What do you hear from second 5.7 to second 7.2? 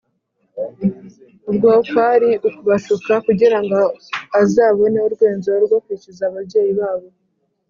kwishyuza ababyeyi babo